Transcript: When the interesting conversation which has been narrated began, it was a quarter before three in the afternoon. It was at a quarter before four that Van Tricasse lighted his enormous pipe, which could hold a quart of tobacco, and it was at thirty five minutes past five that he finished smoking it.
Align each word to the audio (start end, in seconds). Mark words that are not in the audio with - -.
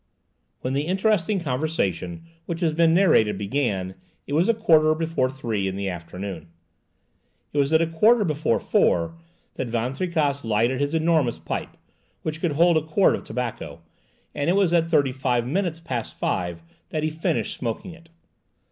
When 0.61 0.73
the 0.73 0.87
interesting 0.87 1.39
conversation 1.39 2.23
which 2.47 2.61
has 2.61 2.73
been 2.73 2.91
narrated 2.91 3.37
began, 3.37 3.93
it 4.25 4.33
was 4.33 4.49
a 4.49 4.53
quarter 4.55 4.95
before 4.95 5.29
three 5.29 5.67
in 5.67 5.75
the 5.75 5.89
afternoon. 5.89 6.47
It 7.53 7.59
was 7.59 7.71
at 7.71 7.83
a 7.83 7.85
quarter 7.85 8.25
before 8.25 8.59
four 8.59 9.13
that 9.57 9.67
Van 9.67 9.93
Tricasse 9.93 10.43
lighted 10.43 10.81
his 10.81 10.95
enormous 10.95 11.37
pipe, 11.37 11.77
which 12.23 12.41
could 12.41 12.53
hold 12.53 12.77
a 12.77 12.81
quart 12.81 13.13
of 13.13 13.23
tobacco, 13.25 13.83
and 14.33 14.49
it 14.49 14.53
was 14.53 14.73
at 14.73 14.89
thirty 14.89 15.11
five 15.11 15.45
minutes 15.45 15.79
past 15.79 16.17
five 16.17 16.63
that 16.89 17.03
he 17.03 17.11
finished 17.11 17.55
smoking 17.55 17.91
it. 17.93 18.09